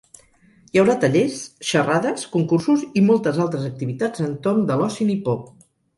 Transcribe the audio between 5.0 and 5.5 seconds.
nipó.